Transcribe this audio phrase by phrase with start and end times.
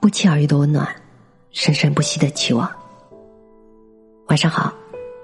[0.00, 0.88] 不期而遇的温暖，
[1.50, 2.72] 生生不息的期望。
[4.28, 4.72] 晚上好，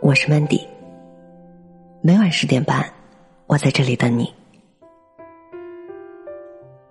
[0.02, 0.66] 我是 Mandy。
[2.02, 2.86] 每晚十点半，
[3.46, 4.30] 我在这里等你。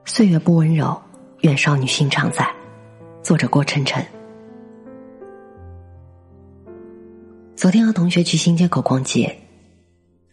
[0.03, 0.99] 岁月不温柔，
[1.41, 2.51] 愿少女心常在。
[3.21, 4.03] 作者：郭晨晨。
[7.55, 9.37] 昨天和同学去新街口逛街，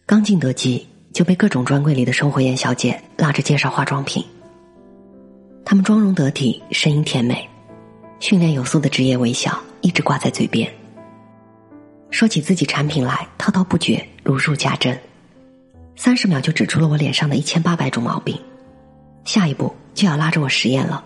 [0.07, 4.25] 刚进德基就被各种专柜里的生活眼小姐拉着介绍化妆品。
[5.65, 7.49] 他们妆容得体，声音甜美，
[8.19, 10.69] 训练有素的职业微笑一直挂在嘴边。
[12.09, 14.99] 说起自己产品来，滔滔不绝，如数家珍，
[15.95, 18.37] 三十秒就指出了我脸上的一千八百种毛病，
[19.23, 21.03] 下一步就要拉着我实验了。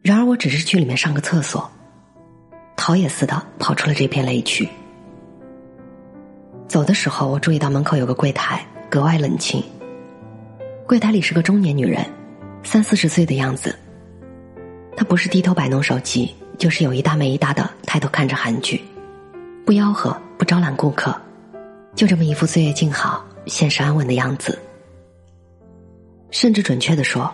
[0.00, 1.70] 然而我只是去里面上个厕所，
[2.76, 4.68] 逃也似的跑出了这片雷区。
[6.68, 9.62] 走的时候，我注意到门口有个柜台，格外冷清。
[10.86, 12.04] 柜台里是个中年女人。
[12.64, 13.76] 三四十岁的样子，
[14.96, 18.82] 他不是低头摆弄手机，就是有一搭没一搭的抬头看着韩剧，
[19.64, 21.14] 不吆喝，不招揽顾客，
[21.94, 24.58] 就这么一副岁月静好、现实安稳的样子。
[26.30, 27.32] 甚至准确的说，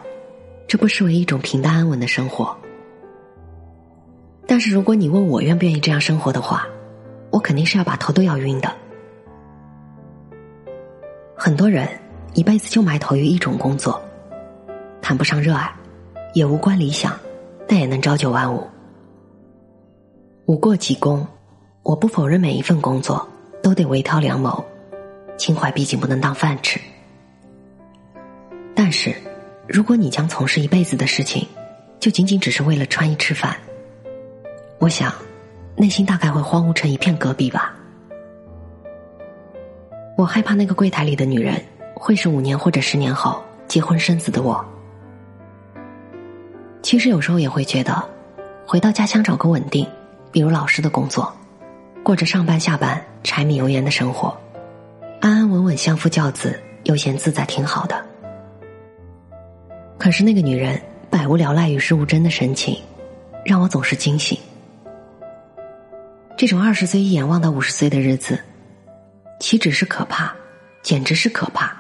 [0.69, 2.55] 这不失为一种平淡安稳的生活。
[4.47, 6.67] 但是如果你问我愿不愿意这样生活的话，
[7.31, 8.71] 我肯定是要把头都要晕的。
[11.35, 11.89] 很多人
[12.35, 14.03] 一辈子就埋头于一种工作。
[15.11, 15.69] 谈不上热爱，
[16.35, 17.19] 也无关理想，
[17.67, 18.65] 但也能朝九晚五。
[20.47, 21.27] 无过即功，
[21.83, 23.29] 我不否认每一份工作
[23.61, 24.65] 都得微韬良谋，
[25.37, 26.79] 情怀毕竟不能当饭吃。
[28.73, 29.13] 但是，
[29.67, 31.45] 如果你将从事一辈子的事情，
[31.99, 33.57] 就仅仅只是为了穿衣吃饭，
[34.79, 35.13] 我想，
[35.75, 37.75] 内心大概会荒芜成一片戈壁吧。
[40.17, 41.61] 我害怕那个柜台里的女人，
[41.97, 44.65] 会是五年或者十年后结婚生子的我。
[46.83, 48.03] 其实有时候也会觉得，
[48.67, 49.87] 回到家乡找个稳定，
[50.33, 51.33] 比如老师的工作，
[52.03, 54.37] 过着上班下班、柴米油盐的生活，
[55.21, 58.05] 安安稳稳相夫教子、悠闲自在，挺好的。
[59.99, 62.77] 可是那个女人百无聊赖、与世无争的神情，
[63.45, 64.39] 让我总是惊醒。
[66.37, 68.43] 这种二十岁一眼望到五十岁的日子，
[69.39, 70.33] 岂止是可怕，
[70.83, 71.77] 简直是可怕。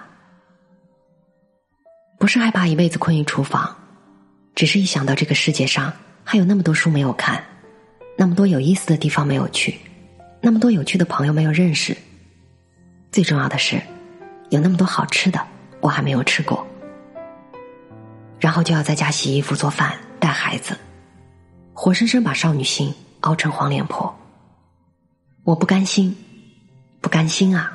[2.19, 3.75] 不是害怕一辈子困于厨房。
[4.61, 5.91] 只是一想到这个世界上
[6.23, 7.43] 还有那么多书没有看，
[8.15, 9.75] 那么多有意思的地方没有去，
[10.39, 11.97] 那么多有趣的朋友没有认识，
[13.11, 13.81] 最重要的是，
[14.51, 15.41] 有那么多好吃的
[15.81, 16.67] 我还没有吃过，
[18.39, 20.77] 然后就要在家洗衣服、做饭、带孩子，
[21.73, 24.15] 活生生把少女心熬成黄脸婆。
[25.45, 26.15] 我不甘心，
[27.01, 27.75] 不甘心啊！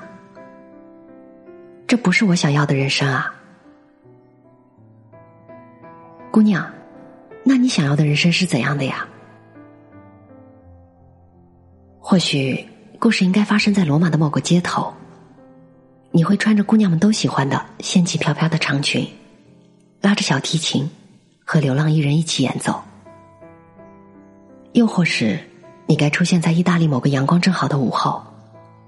[1.88, 3.34] 这不是我想要的人生啊！
[6.29, 6.69] 姑娘，
[7.47, 9.07] 那你想要的人生是怎样的呀？
[12.00, 12.67] 或许
[12.97, 14.91] 故事应该发生在罗马的某个街头。
[16.09, 19.07] 你会穿着姑娘们都喜欢的仙气飘飘的长裙，
[20.01, 20.89] 拉着小提琴，
[21.44, 22.81] 和流浪艺人一起演奏。
[24.72, 25.39] 又或是
[25.85, 28.23] 你该出现在意大利某个阳光正好的午后，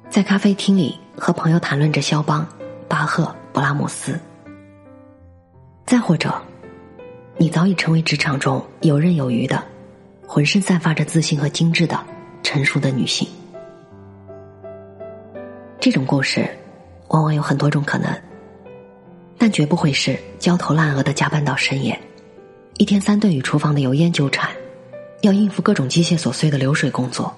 [0.09, 2.47] 在咖啡厅里和朋友谈论着肖邦、
[2.87, 4.19] 巴赫、勃拉姆斯。
[5.85, 6.33] 再或者。
[7.39, 9.63] 你早已成为职场中游刃有余的、
[10.25, 12.03] 浑身散发着自信和精致的
[12.41, 13.27] 成熟的女性。
[15.79, 16.49] 这种故事
[17.09, 18.09] 往往有很多种可能，
[19.37, 21.97] 但绝不会是焦头烂额的加班到深夜，
[22.77, 24.49] 一天三顿与厨房的油烟纠缠，
[25.21, 27.31] 要应付各种机械琐碎的流水工作；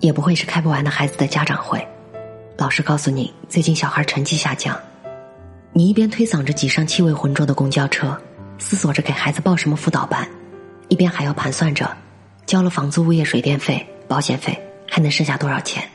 [0.00, 1.84] 也不会是开不完的孩子的家长会，
[2.58, 4.78] 老师告诉你最近小孩成绩下降。
[5.76, 8.18] 你一边推搡着挤上气味浑浊的公交车，
[8.56, 10.26] 思索着给孩子报什么辅导班，
[10.88, 11.94] 一边还要盘算着，
[12.46, 15.86] 交了房租、物业、水电费、保险费，还能剩下多少钱？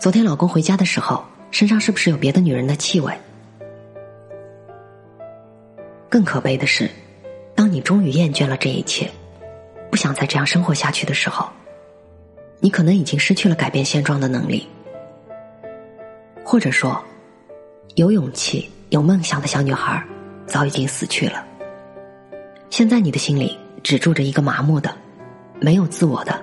[0.00, 3.12] 昨天老公回家的时候，身上是不是有别的女人的气味？
[6.08, 6.88] 更可悲的是，
[7.56, 9.10] 当你终于厌倦了这一切，
[9.90, 11.48] 不想再这样生活下去的时候，
[12.60, 14.68] 你可能已经失去了改变现状的能力，
[16.44, 17.02] 或者说，
[17.96, 18.70] 有勇气。
[18.94, 20.00] 有梦想的小女孩，
[20.46, 21.44] 早已经死去了。
[22.70, 24.96] 现在你的心里只住着一个麻木的、
[25.60, 26.40] 没有自我的、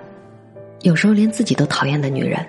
[0.81, 2.45] 有时候连自己都讨厌的女人。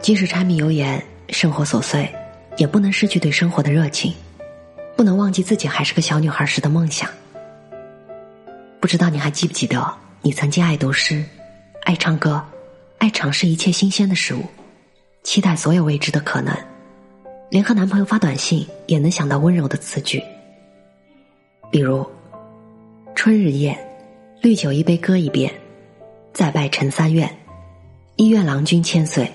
[0.00, 2.14] 即使柴米油盐、生活琐碎，
[2.58, 4.12] 也不能失去对生活的热情，
[4.94, 7.08] 不能忘记自己还是个小女孩时的梦想。
[8.80, 9.82] 不知道你还记不记得，
[10.20, 11.24] 你曾经爱读诗、
[11.84, 12.44] 爱唱歌、
[12.98, 14.44] 爱尝试一切新鲜的事物，
[15.22, 16.54] 期待所有未知的可能。
[17.48, 20.22] 连和男朋友发短信也能想到温柔的词句。
[21.70, 22.04] 比如：
[23.14, 23.78] 春日宴，
[24.40, 25.50] 绿酒一杯歌一遍；
[26.32, 27.32] 再拜陈三愿，
[28.16, 29.30] 一愿郎君千岁，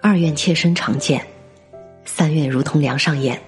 [0.00, 1.24] 二愿妾身常见，
[2.04, 3.40] 三愿如同梁上燕，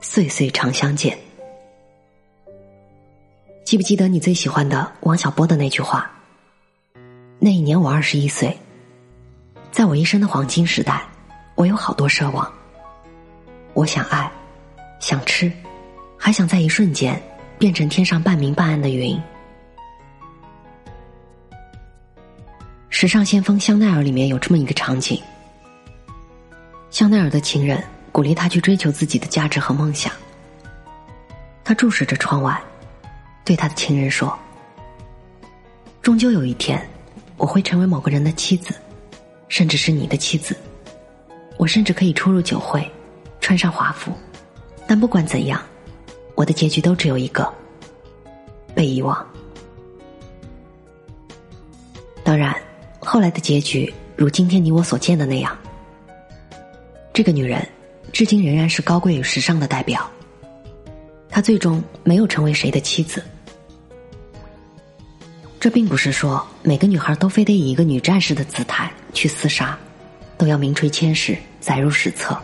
[0.00, 1.16] 岁岁常相见。
[3.64, 6.10] 记不记得你最喜欢的王小波的那句话？
[7.38, 8.56] 那一年我二十一岁，
[9.70, 11.02] 在我一生的黄金时代，
[11.54, 12.50] 我有好多奢望。
[13.76, 14.32] 我想爱，
[15.00, 15.52] 想吃，
[16.16, 17.22] 还想在一瞬间
[17.58, 19.20] 变成天上半明半暗的云。
[22.88, 25.22] 时尚先锋香奈儿里面有这么一个场景：
[26.88, 30.10] 香奈儿的情人鼓励他去追求自己的价值和梦想。
[31.62, 32.58] 他注视着窗外。
[33.44, 34.36] 对他的情人说
[36.02, 36.84] ：“终究有一天，
[37.36, 38.74] 我会成为某个人的妻子，
[39.48, 40.56] 甚至是你的妻子。
[41.56, 42.90] 我甚至可以出入酒会，
[43.46, 44.10] 穿上华服。
[44.88, 45.62] 但不管怎样，
[46.34, 47.48] 我的结局都只有一个：
[48.74, 49.24] 被遗忘。
[52.24, 52.52] 当然，
[52.98, 55.56] 后来的结局如今天你我所见的那样。
[57.12, 57.64] 这个女人，
[58.12, 60.10] 至今仍然是高贵与时尚的代表。
[61.28, 63.22] 她最终没有成为谁的妻子。”
[65.60, 69.78] 这并不是说每个女孩都非得以一个女战士的姿态去厮杀，
[70.36, 72.36] 都要名垂千史、载入史册。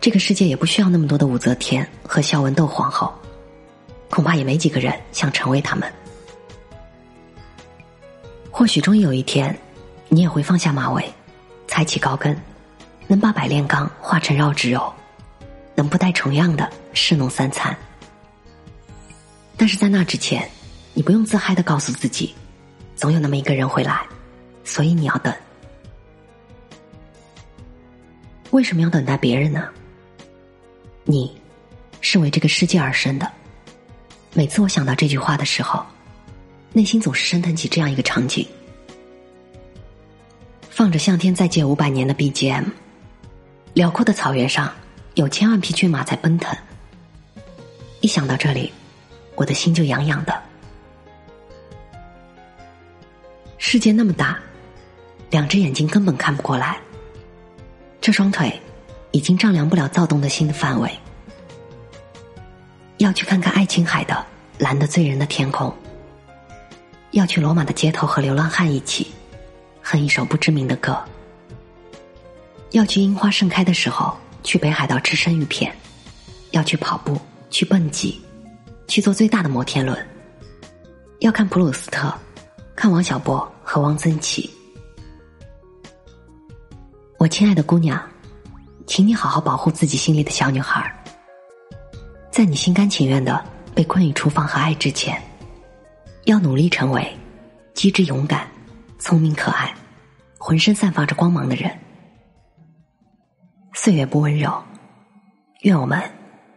[0.00, 3.12] 这个世界也不需要那么多的武则天和孝文窦皇后，
[4.08, 5.92] 恐怕也没几个人想成为他们。
[8.50, 9.56] 或许终有一天，
[10.08, 11.04] 你也会放下马尾，
[11.66, 12.36] 踩起高跟，
[13.06, 14.92] 能把百炼钢化成绕指柔，
[15.74, 17.76] 能不带重样的侍弄三餐。
[19.56, 20.48] 但是在那之前。
[20.94, 22.34] 你不用自嗨的告诉自己，
[22.96, 24.04] 总有那么一个人会来，
[24.64, 25.32] 所以你要等。
[28.50, 29.68] 为什么要等待别人呢？
[31.10, 31.34] 你，
[32.02, 33.32] 是为这个世界而生的。
[34.34, 35.82] 每次我想到这句话的时候，
[36.74, 38.46] 内心总是升腾起这样一个场景：
[40.68, 42.66] 放着向天再借五百年的 BGM，
[43.72, 44.70] 辽阔的草原上
[45.14, 46.54] 有千万匹骏马在奔腾。
[48.02, 48.70] 一想到这里，
[49.34, 50.42] 我的心就痒痒的。
[53.56, 54.38] 世界那么大，
[55.30, 56.78] 两只眼睛根本看不过来。
[57.98, 58.60] 这双腿
[59.18, 60.88] 已经丈量不了躁动的心的范围。
[62.98, 64.24] 要去看看爱琴海的
[64.58, 65.74] 蓝得醉人的天空，
[67.10, 69.08] 要去罗马的街头和流浪汉一起
[69.82, 70.96] 哼一首不知名的歌，
[72.70, 75.74] 要去樱花盛开的时候去北海道吃生鱼片，
[76.52, 78.20] 要去跑步，去蹦极，
[78.86, 79.98] 去坐最大的摩天轮，
[81.18, 82.14] 要看普鲁斯特。
[82.76, 84.48] 看王小波和汪曾祺，
[87.18, 88.00] 我亲爱的姑娘，
[88.88, 90.90] 请你好好保护自己心里的小女孩。
[92.30, 93.44] 在你心甘情愿的
[93.74, 95.22] 被困于厨房和爱之前，
[96.24, 97.06] 要努力成为
[97.74, 98.48] 机智、勇敢、
[98.98, 99.72] 聪明、可爱、
[100.38, 101.70] 浑身散发着光芒的人。
[103.74, 104.50] 岁月不温柔，
[105.60, 106.02] 愿我们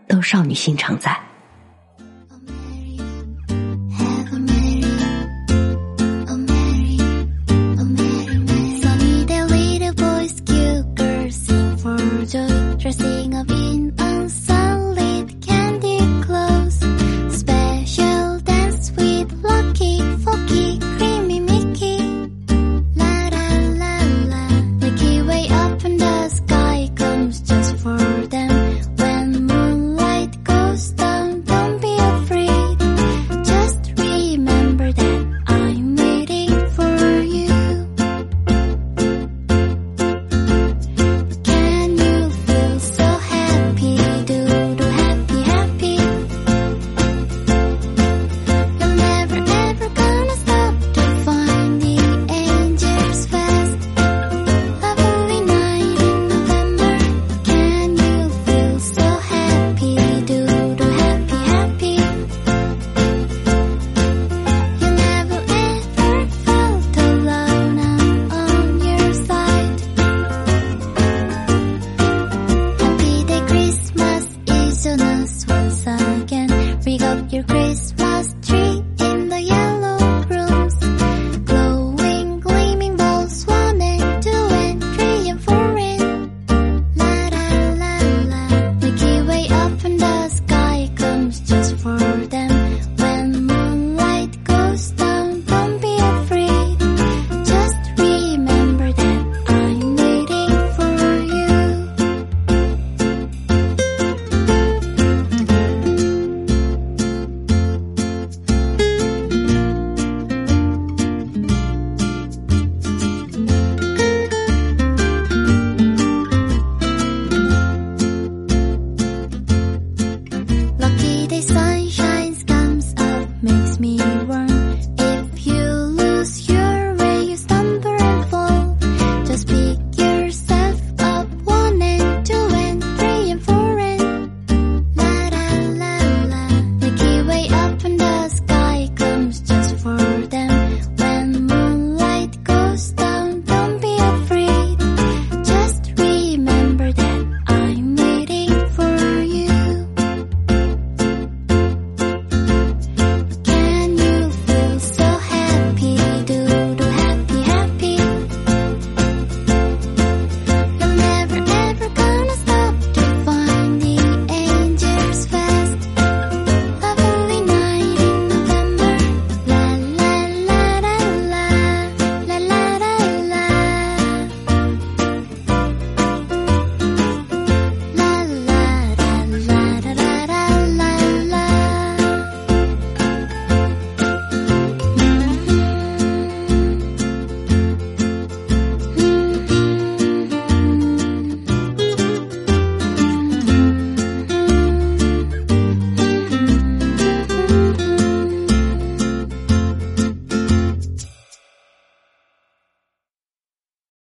[0.08, 1.20] 都少女心常在。